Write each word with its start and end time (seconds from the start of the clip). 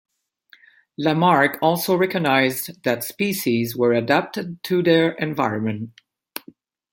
Lamarck 0.97 1.59
also 1.61 1.95
recognized 1.95 2.81
that 2.83 3.03
species 3.03 3.75
were 3.75 3.93
adapted 3.93 4.63
to 4.63 4.81
their 4.81 5.11
environment. 5.11 5.91